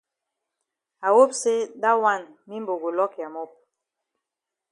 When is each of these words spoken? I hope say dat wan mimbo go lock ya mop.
I 1.07 1.09
hope 1.15 1.33
say 1.41 1.57
dat 1.83 1.97
wan 2.03 2.21
mimbo 2.49 2.73
go 2.81 2.89
lock 2.99 3.13
ya 3.21 3.27
mop. 3.35 3.51